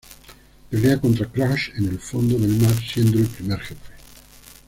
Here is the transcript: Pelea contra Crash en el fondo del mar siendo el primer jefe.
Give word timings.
Pelea 0.71 0.99
contra 0.99 1.27
Crash 1.29 1.69
en 1.77 1.87
el 1.87 1.99
fondo 1.99 2.39
del 2.39 2.55
mar 2.57 2.73
siendo 2.91 3.19
el 3.19 3.27
primer 3.27 3.59
jefe. 3.59 3.91